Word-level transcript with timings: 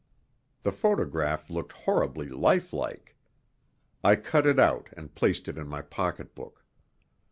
The 0.63 0.71
photograph 0.71 1.47
looked 1.47 1.73
horribly 1.73 2.27
lifelike. 2.27 3.15
I 4.03 4.15
cut 4.15 4.47
it 4.47 4.57
out 4.57 4.89
and 4.97 5.13
placed 5.13 5.47
it 5.47 5.59
in 5.59 5.67
my 5.67 5.83
pocketbook. 5.83 6.65